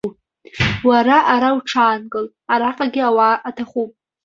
Уара 0.87 1.17
ара 1.33 1.49
уҽаанкыл, 1.57 2.25
араҟагьы 2.53 3.01
ауаа 3.07 3.35
аҭахуп. 3.49 3.91